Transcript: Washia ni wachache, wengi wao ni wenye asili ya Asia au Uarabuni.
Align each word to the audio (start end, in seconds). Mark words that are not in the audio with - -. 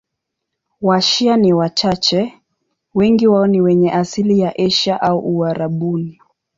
Washia 0.81 1.37
ni 1.37 1.53
wachache, 1.53 2.33
wengi 2.95 3.27
wao 3.27 3.47
ni 3.47 3.61
wenye 3.61 3.91
asili 3.91 4.39
ya 4.39 4.55
Asia 4.59 5.01
au 5.01 5.19
Uarabuni. 5.37 6.21